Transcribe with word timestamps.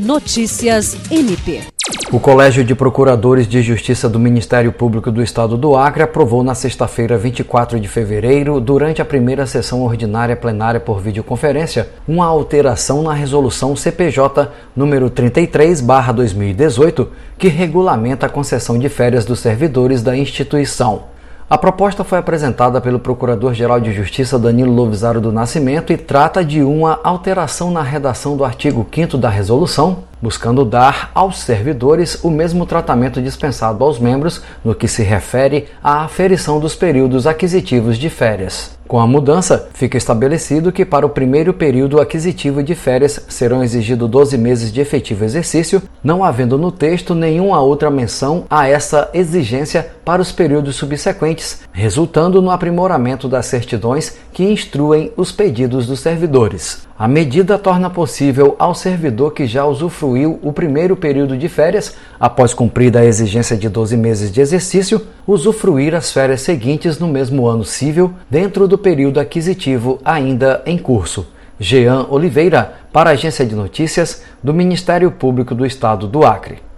Notícias 0.00 0.96
MP. 1.10 1.60
O 2.10 2.18
Colégio 2.18 2.64
de 2.64 2.74
Procuradores 2.74 3.46
de 3.46 3.60
Justiça 3.60 4.08
do 4.08 4.18
Ministério 4.18 4.72
Público 4.72 5.10
do 5.10 5.22
Estado 5.22 5.58
do 5.58 5.76
Acre 5.76 6.02
aprovou 6.02 6.42
na 6.42 6.54
sexta-feira, 6.54 7.18
24 7.18 7.78
de 7.78 7.86
fevereiro, 7.86 8.58
durante 8.62 9.02
a 9.02 9.04
primeira 9.04 9.44
sessão 9.46 9.82
ordinária 9.82 10.34
plenária 10.34 10.80
por 10.80 11.02
videoconferência, 11.02 11.90
uma 12.08 12.24
alteração 12.24 13.02
na 13.02 13.12
resolução 13.12 13.76
CPJ 13.76 14.50
número 14.74 15.10
33/2018, 15.10 17.08
que 17.36 17.48
regulamenta 17.48 18.24
a 18.24 18.30
concessão 18.30 18.78
de 18.78 18.88
férias 18.88 19.26
dos 19.26 19.40
servidores 19.40 20.02
da 20.02 20.16
instituição. 20.16 21.10
A 21.50 21.58
proposta 21.58 22.04
foi 22.04 22.16
apresentada 22.16 22.80
pelo 22.80 23.00
Procurador-Geral 23.00 23.80
de 23.80 23.92
Justiça 23.92 24.38
Danilo 24.38 24.72
Lovisaro 24.72 25.20
do 25.20 25.32
Nascimento 25.32 25.92
e 25.92 25.96
trata 25.96 26.44
de 26.44 26.62
uma 26.62 27.00
alteração 27.02 27.72
na 27.72 27.82
redação 27.82 28.36
do 28.36 28.44
artigo 28.44 28.86
5 28.88 29.18
da 29.18 29.28
resolução, 29.28 30.04
buscando 30.22 30.64
dar 30.64 31.10
aos 31.12 31.40
servidores 31.40 32.22
o 32.22 32.30
mesmo 32.30 32.64
tratamento 32.64 33.20
dispensado 33.20 33.82
aos 33.82 33.98
membros 33.98 34.40
no 34.64 34.76
que 34.76 34.86
se 34.86 35.02
refere 35.02 35.66
à 35.82 36.04
aferição 36.04 36.60
dos 36.60 36.76
períodos 36.76 37.26
aquisitivos 37.26 37.98
de 37.98 38.08
férias. 38.08 38.78
Com 38.90 38.98
a 38.98 39.06
mudança, 39.06 39.68
fica 39.72 39.96
estabelecido 39.96 40.72
que 40.72 40.84
para 40.84 41.06
o 41.06 41.10
primeiro 41.10 41.54
período 41.54 42.00
aquisitivo 42.00 42.60
de 42.60 42.74
férias 42.74 43.24
serão 43.28 43.62
exigidos 43.62 44.10
12 44.10 44.36
meses 44.36 44.72
de 44.72 44.80
efetivo 44.80 45.24
exercício, 45.24 45.80
não 46.02 46.24
havendo 46.24 46.58
no 46.58 46.72
texto 46.72 47.14
nenhuma 47.14 47.62
outra 47.62 47.88
menção 47.88 48.46
a 48.50 48.66
essa 48.66 49.08
exigência 49.14 49.92
para 50.04 50.20
os 50.20 50.32
períodos 50.32 50.74
subsequentes, 50.74 51.60
resultando 51.70 52.42
no 52.42 52.50
aprimoramento 52.50 53.28
das 53.28 53.46
certidões 53.46 54.18
que 54.32 54.42
instruem 54.42 55.12
os 55.16 55.30
pedidos 55.30 55.86
dos 55.86 56.00
servidores. 56.00 56.89
A 57.00 57.08
medida 57.08 57.56
torna 57.56 57.88
possível 57.88 58.54
ao 58.58 58.74
servidor 58.74 59.32
que 59.32 59.46
já 59.46 59.64
usufruiu 59.64 60.38
o 60.42 60.52
primeiro 60.52 60.94
período 60.94 61.34
de 61.34 61.48
férias, 61.48 61.96
após 62.20 62.52
cumprida 62.52 63.00
a 63.00 63.04
exigência 63.06 63.56
de 63.56 63.70
12 63.70 63.96
meses 63.96 64.30
de 64.30 64.38
exercício, 64.38 65.06
usufruir 65.26 65.94
as 65.94 66.12
férias 66.12 66.42
seguintes 66.42 66.98
no 66.98 67.08
mesmo 67.08 67.46
ano 67.46 67.64
civil, 67.64 68.12
dentro 68.28 68.68
do 68.68 68.76
período 68.76 69.18
aquisitivo 69.18 69.98
ainda 70.04 70.62
em 70.66 70.76
curso. 70.76 71.26
Jean 71.58 72.04
Oliveira, 72.10 72.74
para 72.92 73.08
a 73.08 73.12
Agência 73.14 73.46
de 73.46 73.54
Notícias 73.54 74.22
do 74.44 74.52
Ministério 74.52 75.10
Público 75.10 75.54
do 75.54 75.64
Estado 75.64 76.06
do 76.06 76.22
Acre. 76.22 76.60